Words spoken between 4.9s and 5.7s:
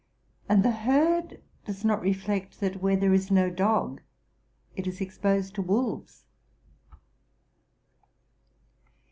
exposed to